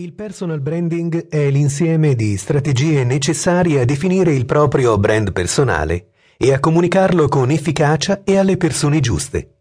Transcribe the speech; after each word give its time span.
Il 0.00 0.12
personal 0.12 0.60
branding 0.60 1.26
è 1.26 1.50
l'insieme 1.50 2.14
di 2.14 2.36
strategie 2.36 3.02
necessarie 3.02 3.80
a 3.80 3.84
definire 3.84 4.32
il 4.32 4.46
proprio 4.46 4.96
brand 4.96 5.32
personale 5.32 6.10
e 6.36 6.52
a 6.52 6.60
comunicarlo 6.60 7.26
con 7.26 7.50
efficacia 7.50 8.22
e 8.22 8.36
alle 8.36 8.56
persone 8.56 9.00
giuste. 9.00 9.56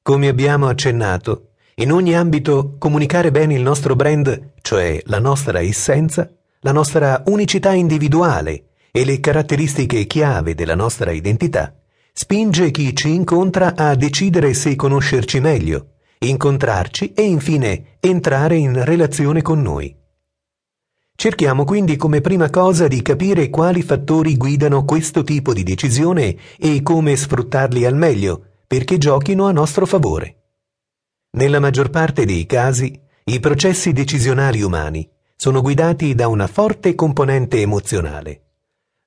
Come 0.00 0.28
abbiamo 0.28 0.68
accennato, 0.68 1.54
in 1.74 1.90
ogni 1.90 2.14
ambito 2.14 2.76
comunicare 2.78 3.32
bene 3.32 3.54
il 3.54 3.62
nostro 3.62 3.96
brand, 3.96 4.52
cioè 4.62 5.02
la 5.06 5.18
nostra 5.18 5.60
essenza, 5.60 6.30
la 6.60 6.70
nostra 6.70 7.24
unicità 7.26 7.72
individuale 7.72 8.66
e 8.92 9.04
le 9.04 9.18
caratteristiche 9.18 10.06
chiave 10.06 10.54
della 10.54 10.76
nostra 10.76 11.10
identità, 11.10 11.74
spinge 12.12 12.70
chi 12.70 12.94
ci 12.94 13.12
incontra 13.12 13.74
a 13.74 13.96
decidere 13.96 14.54
se 14.54 14.76
conoscerci 14.76 15.40
meglio 15.40 15.94
incontrarci 16.18 17.12
e 17.12 17.22
infine 17.22 17.96
entrare 18.00 18.56
in 18.56 18.84
relazione 18.84 19.42
con 19.42 19.62
noi. 19.62 19.94
Cerchiamo 21.14 21.64
quindi 21.64 21.96
come 21.96 22.20
prima 22.20 22.48
cosa 22.48 22.86
di 22.86 23.02
capire 23.02 23.50
quali 23.50 23.82
fattori 23.82 24.36
guidano 24.36 24.84
questo 24.84 25.24
tipo 25.24 25.52
di 25.52 25.64
decisione 25.64 26.36
e 26.56 26.80
come 26.82 27.16
sfruttarli 27.16 27.84
al 27.84 27.96
meglio 27.96 28.44
perché 28.68 28.98
giochino 28.98 29.46
a 29.46 29.52
nostro 29.52 29.84
favore. 29.84 30.36
Nella 31.30 31.58
maggior 31.58 31.90
parte 31.90 32.24
dei 32.24 32.46
casi, 32.46 33.00
i 33.24 33.40
processi 33.40 33.92
decisionali 33.92 34.62
umani 34.62 35.08
sono 35.34 35.60
guidati 35.60 36.14
da 36.14 36.28
una 36.28 36.46
forte 36.46 36.94
componente 36.94 37.60
emozionale. 37.60 38.42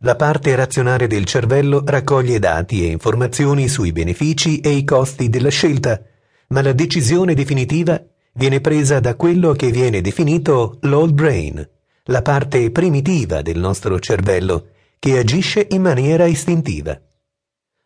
La 0.03 0.15
parte 0.15 0.53
razionale 0.55 1.07
del 1.07 1.25
cervello 1.25 1.81
raccoglie 1.85 2.39
dati 2.39 2.83
e 2.83 2.91
informazioni 2.91 3.67
sui 3.67 3.91
benefici 3.91 4.59
e 4.59 4.71
i 4.71 4.83
costi 4.83 5.29
della 5.29 5.49
scelta 5.49 6.01
ma 6.51 6.61
la 6.61 6.73
decisione 6.73 7.33
definitiva 7.33 8.01
viene 8.33 8.61
presa 8.61 8.99
da 8.99 9.15
quello 9.15 9.53
che 9.53 9.71
viene 9.71 10.01
definito 10.01 10.77
l'old 10.81 11.13
brain, 11.13 11.69
la 12.05 12.21
parte 12.21 12.71
primitiva 12.71 13.41
del 13.41 13.59
nostro 13.59 13.99
cervello, 13.99 14.67
che 14.99 15.17
agisce 15.17 15.67
in 15.71 15.81
maniera 15.81 16.25
istintiva. 16.25 16.99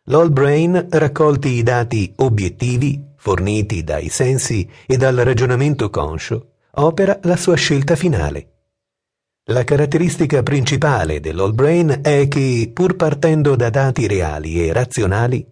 L'old 0.08 0.32
brain, 0.32 0.86
raccolti 0.90 1.48
i 1.48 1.62
dati 1.62 2.12
obiettivi, 2.16 3.02
forniti 3.16 3.82
dai 3.82 4.08
sensi 4.08 4.68
e 4.86 4.96
dal 4.96 5.16
ragionamento 5.16 5.90
conscio, 5.90 6.52
opera 6.72 7.18
la 7.22 7.36
sua 7.36 7.56
scelta 7.56 7.96
finale. 7.96 8.50
La 9.46 9.64
caratteristica 9.64 10.42
principale 10.42 11.20
dell'old 11.20 11.54
brain 11.54 12.00
è 12.02 12.28
che, 12.28 12.70
pur 12.72 12.96
partendo 12.96 13.56
da 13.56 13.70
dati 13.70 14.06
reali 14.06 14.64
e 14.64 14.72
razionali, 14.72 15.46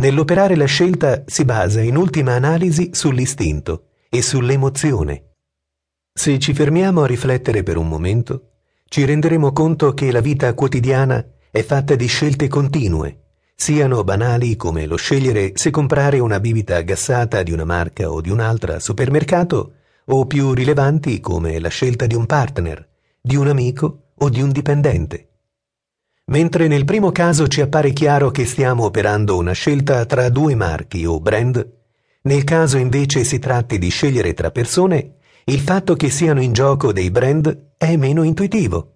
Nell'operare 0.00 0.56
la 0.56 0.64
scelta 0.64 1.24
si 1.26 1.44
basa 1.44 1.82
in 1.82 1.94
ultima 1.94 2.32
analisi 2.32 2.88
sull'istinto 2.94 3.88
e 4.08 4.22
sull'emozione. 4.22 5.34
Se 6.10 6.38
ci 6.38 6.54
fermiamo 6.54 7.02
a 7.02 7.06
riflettere 7.06 7.62
per 7.62 7.76
un 7.76 7.86
momento, 7.86 8.52
ci 8.86 9.04
renderemo 9.04 9.52
conto 9.52 9.92
che 9.92 10.10
la 10.10 10.22
vita 10.22 10.54
quotidiana 10.54 11.22
è 11.50 11.62
fatta 11.62 11.96
di 11.96 12.06
scelte 12.06 12.48
continue, 12.48 13.24
siano 13.54 14.02
banali 14.02 14.56
come 14.56 14.86
lo 14.86 14.96
scegliere 14.96 15.52
se 15.52 15.68
comprare 15.68 16.18
una 16.18 16.40
bibita 16.40 16.80
gassata 16.80 17.42
di 17.42 17.52
una 17.52 17.66
marca 17.66 18.10
o 18.10 18.22
di 18.22 18.30
un'altra 18.30 18.76
al 18.76 18.80
supermercato, 18.80 19.72
o 20.06 20.24
più 20.24 20.54
rilevanti 20.54 21.20
come 21.20 21.58
la 21.58 21.68
scelta 21.68 22.06
di 22.06 22.14
un 22.14 22.24
partner, 22.24 22.88
di 23.20 23.36
un 23.36 23.48
amico 23.48 24.12
o 24.14 24.30
di 24.30 24.40
un 24.40 24.50
dipendente. 24.50 25.29
Mentre 26.30 26.68
nel 26.68 26.84
primo 26.84 27.10
caso 27.10 27.48
ci 27.48 27.60
appare 27.60 27.92
chiaro 27.92 28.30
che 28.30 28.46
stiamo 28.46 28.84
operando 28.84 29.36
una 29.36 29.52
scelta 29.52 30.04
tra 30.06 30.28
due 30.28 30.54
marchi 30.54 31.04
o 31.04 31.18
brand, 31.18 31.78
nel 32.22 32.44
caso 32.44 32.76
invece 32.76 33.24
si 33.24 33.40
tratti 33.40 33.78
di 33.78 33.88
scegliere 33.88 34.32
tra 34.32 34.52
persone, 34.52 35.16
il 35.46 35.58
fatto 35.58 35.96
che 35.96 36.08
siano 36.08 36.40
in 36.40 36.52
gioco 36.52 36.92
dei 36.92 37.10
brand 37.10 37.72
è 37.76 37.96
meno 37.96 38.22
intuitivo. 38.22 38.94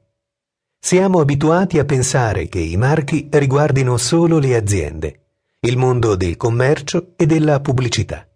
Siamo 0.78 1.18
abituati 1.18 1.80
a 1.80 1.84
pensare 1.84 2.46
che 2.48 2.60
i 2.60 2.77
marchi 2.77 3.28
riguardino 3.32 3.96
solo 3.96 4.38
le 4.38 4.55
aziende, 4.55 5.20
il 5.61 5.77
mondo 5.77 6.14
del 6.14 6.36
commercio 6.36 7.14
e 7.16 7.27
della 7.27 7.58
pubblicità, 7.58 8.28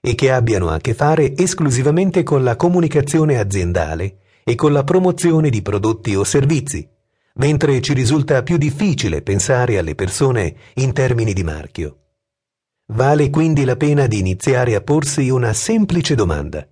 e 0.00 0.14
che 0.14 0.32
abbiano 0.32 0.70
a 0.70 0.78
che 0.78 0.94
fare 0.94 1.36
esclusivamente 1.36 2.22
con 2.22 2.42
la 2.42 2.56
comunicazione 2.56 3.38
aziendale 3.38 4.20
e 4.44 4.54
con 4.54 4.72
la 4.72 4.84
promozione 4.84 5.50
di 5.50 5.60
prodotti 5.60 6.14
o 6.14 6.24
servizi 6.24 6.88
mentre 7.34 7.80
ci 7.80 7.94
risulta 7.94 8.42
più 8.42 8.56
difficile 8.56 9.22
pensare 9.22 9.78
alle 9.78 9.94
persone 9.94 10.56
in 10.74 10.92
termini 10.92 11.32
di 11.32 11.44
marchio. 11.44 11.96
Vale 12.92 13.30
quindi 13.30 13.64
la 13.64 13.76
pena 13.76 14.06
di 14.06 14.18
iniziare 14.18 14.74
a 14.74 14.80
porsi 14.80 15.30
una 15.30 15.52
semplice 15.52 16.14
domanda. 16.14 16.66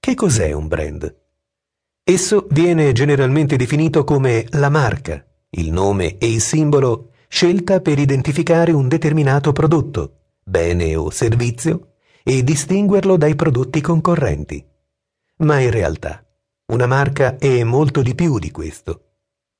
Che 0.00 0.14
cos'è 0.14 0.52
un 0.52 0.66
brand? 0.66 1.16
Esso 2.02 2.46
viene 2.50 2.92
generalmente 2.92 3.56
definito 3.56 4.02
come 4.02 4.46
la 4.52 4.70
marca, 4.70 5.22
il 5.50 5.70
nome 5.70 6.16
e 6.16 6.32
il 6.32 6.40
simbolo 6.40 7.10
scelta 7.28 7.80
per 7.80 7.98
identificare 7.98 8.72
un 8.72 8.88
determinato 8.88 9.52
prodotto, 9.52 10.36
bene 10.42 10.96
o 10.96 11.10
servizio 11.10 11.96
e 12.22 12.42
distinguerlo 12.42 13.18
dai 13.18 13.34
prodotti 13.34 13.82
concorrenti. 13.82 14.64
Ma 15.38 15.60
in 15.60 15.70
realtà, 15.70 16.24
una 16.72 16.86
marca 16.86 17.36
è 17.36 17.62
molto 17.64 18.00
di 18.00 18.14
più 18.14 18.38
di 18.38 18.50
questo. 18.50 19.07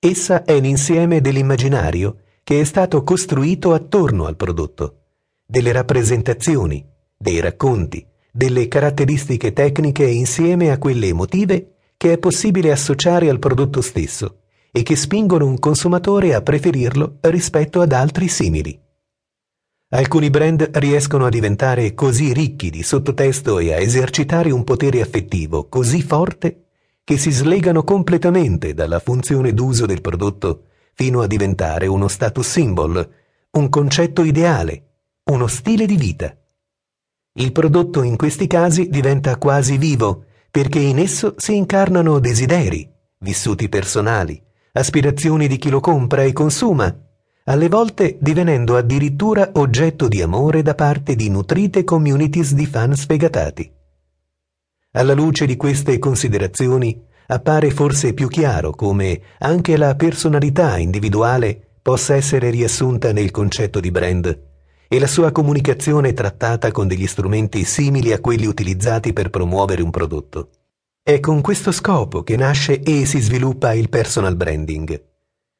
Essa 0.00 0.44
è 0.44 0.60
l'insieme 0.60 1.20
dell'immaginario 1.20 2.19
che 2.44 2.60
è 2.60 2.64
stato 2.64 3.03
costruito 3.03 3.72
attorno 3.72 4.26
al 4.26 4.36
prodotto, 4.36 5.00
delle 5.44 5.72
rappresentazioni, 5.72 6.86
dei 7.16 7.41
racconti, 7.41 8.06
delle 8.31 8.69
caratteristiche 8.69 9.53
tecniche 9.53 10.06
insieme 10.06 10.70
a 10.70 10.78
quelle 10.78 11.08
emotive 11.08 11.72
che 11.97 12.12
è 12.12 12.19
possibile 12.19 12.70
associare 12.70 13.28
al 13.28 13.41
prodotto 13.41 13.81
stesso 13.81 14.42
e 14.70 14.84
che 14.84 14.94
spingono 14.94 15.47
un 15.47 15.58
consumatore 15.58 16.32
a 16.32 16.42
preferirlo 16.42 17.16
rispetto 17.22 17.81
ad 17.81 17.91
altri 17.91 18.28
simili. 18.28 18.81
Alcuni 19.88 20.31
brand 20.31 20.70
riescono 20.75 21.26
a 21.26 21.31
diventare 21.31 21.94
così 21.94 22.32
ricchi 22.32 22.70
di 22.70 22.84
sottotesto 22.84 23.58
e 23.58 23.72
a 23.72 23.81
esercitare 23.81 24.53
un 24.53 24.62
potere 24.62 25.00
affettivo 25.00 25.66
così 25.69 26.03
forte 26.03 26.67
che 27.08 27.16
si 27.16 27.30
slegano 27.30 27.84
completamente 27.84 28.74
dalla 28.74 28.98
funzione 28.98 29.54
d'uso 29.54 29.86
del 29.86 30.02
prodotto 30.02 30.64
fino 30.92 31.22
a 31.22 31.26
diventare 31.26 31.86
uno 31.86 32.06
status 32.06 32.46
symbol, 32.46 33.10
un 33.52 33.69
concetto 33.70 34.24
ideale, 34.24 34.88
uno 35.30 35.46
stile 35.46 35.86
di 35.86 35.96
vita. 35.96 36.36
Il 37.32 37.52
prodotto 37.52 38.02
in 38.02 38.19
questi 38.19 38.46
casi 38.46 38.91
diventa 38.91 39.38
quasi 39.38 39.78
vivo 39.78 40.26
perché 40.50 40.80
in 40.80 40.98
esso 40.98 41.32
si 41.38 41.56
incarnano 41.56 42.19
desideri, 42.19 42.86
vissuti 43.20 43.70
personali, 43.70 44.38
aspirazioni 44.72 45.48
di 45.48 45.56
chi 45.56 45.70
lo 45.70 45.80
compra 45.80 46.25
e 46.25 46.34
consuma, 46.34 46.94
alle 47.44 47.69
volte 47.70 48.19
divenendo 48.20 48.76
addirittura 48.76 49.52
oggetto 49.54 50.08
di 50.08 50.20
amore 50.20 50.60
da 50.60 50.75
parte 50.75 51.16
di 51.16 51.30
nutrite 51.30 51.84
communities 51.84 52.52
di 52.52 52.66
fan 52.66 52.94
sfegatati. 52.94 53.76
Alla 54.98 55.14
luce 55.14 55.47
di 55.47 55.56
queste 55.56 56.00
considerazioni 56.00 57.00
appare 57.28 57.70
forse 57.70 58.14
più 58.14 58.26
chiaro 58.26 58.72
come 58.72 59.20
anche 59.38 59.76
la 59.76 59.94
personalità 59.94 60.76
individuale 60.76 61.76
possa 61.81 62.16
essere 62.16 62.50
riassunta 62.50 63.12
nel 63.12 63.31
concetto 63.31 63.78
di 63.78 63.92
brand 63.92 64.42
e 64.88 64.98
la 64.98 65.06
sua 65.06 65.31
comunicazione 65.31 66.14
trattata 66.14 66.72
con 66.72 66.88
degli 66.88 67.06
strumenti 67.06 67.62
simili 67.62 68.12
a 68.12 68.19
quelli 68.19 68.47
utilizzati 68.47 69.12
per 69.12 69.31
promuovere 69.31 69.82
un 69.82 69.91
prodotto. 69.91 70.50
È 71.00 71.20
con 71.20 71.42
questo 71.42 71.70
scopo 71.70 72.25
che 72.25 72.34
nasce 72.34 72.82
e 72.82 73.06
si 73.06 73.20
sviluppa 73.20 73.75
il 73.75 73.88
personal 73.91 74.34
branding, 74.34 75.00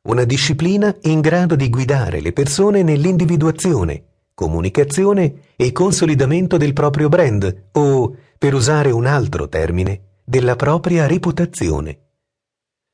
una 0.09 0.25
disciplina 0.25 0.93
in 1.03 1.21
grado 1.21 1.54
di 1.54 1.71
guidare 1.71 2.21
le 2.21 2.32
persone 2.32 2.82
nell'individuazione, 2.82 4.03
comunicazione 4.34 5.34
e 5.54 5.71
consolidamento 5.71 6.56
del 6.56 6.72
proprio 6.72 7.09
brand 7.09 7.69
o, 7.72 8.16
per 8.38 8.54
usare 8.54 8.93
un 8.93 9.04
altro 9.04 9.49
termine, 9.49 10.21
della 10.25 10.54
propria 10.54 11.06
reputazione. 11.06 11.98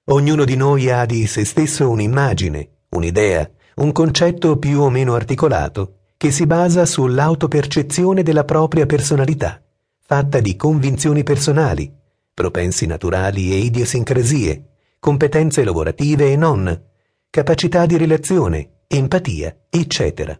Ognuno 0.07 0.45
di 0.45 0.57
noi 0.57 0.91
ha 0.91 1.05
di 1.05 1.27
se 1.27 1.45
stesso 1.45 1.91
un'immagine, 1.91 2.71
un'idea, 2.91 3.51
un 3.77 3.93
concetto 3.93 4.57
più 4.59 4.81
o 4.81 4.89
meno 4.89 5.15
articolato 5.15 5.99
che 6.17 6.31
si 6.31 6.47
basa 6.47 6.87
sull'autopercezione 6.87 8.23
della 8.23 8.45
propria 8.45 8.87
personalità, 8.87 9.63
fatta 10.01 10.41
di 10.41 10.57
convinzioni 10.57 11.23
personali, 11.23 11.93
propensi 12.33 12.87
naturali 12.87 13.53
e 13.53 13.57
idiosincrasie, 13.57 14.69
competenze 14.99 15.65
lavorative 15.65 16.33
e 16.33 16.37
non, 16.37 16.83
capacità 17.29 17.85
di 17.85 17.99
relazione, 17.99 18.85
empatia, 18.87 19.55
eccetera. 19.69 20.39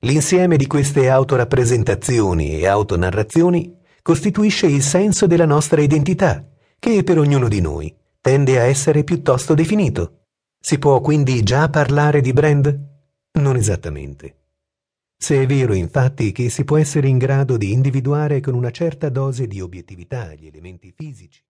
L'insieme 0.00 0.56
di 0.56 0.66
queste 0.66 1.08
autorappresentazioni 1.08 2.58
e 2.58 2.66
autonarrazioni 2.66 3.80
costituisce 4.02 4.66
il 4.66 4.82
senso 4.82 5.26
della 5.26 5.46
nostra 5.46 5.80
identità, 5.80 6.44
che 6.78 7.04
per 7.04 7.18
ognuno 7.18 7.48
di 7.48 7.60
noi 7.60 7.94
tende 8.20 8.58
a 8.58 8.64
essere 8.64 9.04
piuttosto 9.04 9.54
definito. 9.54 10.24
Si 10.60 10.78
può 10.78 11.00
quindi 11.00 11.42
già 11.42 11.70
parlare 11.70 12.20
di 12.20 12.32
brand? 12.32 12.78
Non 13.38 13.56
esattamente. 13.56 14.36
Se 15.16 15.40
è 15.40 15.46
vero 15.46 15.72
infatti 15.72 16.32
che 16.32 16.50
si 16.50 16.64
può 16.64 16.78
essere 16.78 17.06
in 17.06 17.16
grado 17.16 17.56
di 17.56 17.70
individuare 17.70 18.40
con 18.40 18.54
una 18.54 18.72
certa 18.72 19.08
dose 19.08 19.46
di 19.46 19.60
obiettività 19.60 20.34
gli 20.34 20.46
elementi 20.46 20.92
fisici, 20.92 21.40